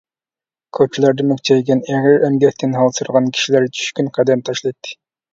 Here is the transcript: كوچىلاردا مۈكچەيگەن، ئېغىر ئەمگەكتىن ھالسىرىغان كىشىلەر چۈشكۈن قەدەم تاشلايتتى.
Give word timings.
كوچىلاردا 0.75 1.25
مۈكچەيگەن، 1.31 1.83
ئېغىر 1.91 2.25
ئەمگەكتىن 2.27 2.73
ھالسىرىغان 2.77 3.27
كىشىلەر 3.35 3.67
چۈشكۈن 3.81 4.09
قەدەم 4.17 4.41
تاشلايتتى. 4.49 4.97